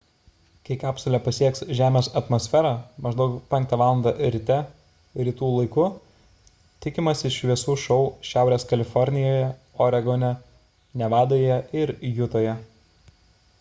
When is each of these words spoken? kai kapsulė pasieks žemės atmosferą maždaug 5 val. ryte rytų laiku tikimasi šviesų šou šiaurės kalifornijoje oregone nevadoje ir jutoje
kai 0.67 0.75
kapsulė 0.83 1.17
pasieks 1.25 1.59
žemės 1.79 2.07
atmosferą 2.21 2.69
maždaug 3.07 3.33
5 3.51 3.75
val. 3.81 3.99
ryte 4.35 4.55
rytų 5.27 5.49
laiku 5.57 5.85
tikimasi 6.85 7.31
šviesų 7.37 7.75
šou 7.83 7.97
šiaurės 8.31 8.67
kalifornijoje 8.73 9.47
oregone 9.89 10.31
nevadoje 11.03 11.61
ir 11.83 11.93
jutoje 12.21 12.57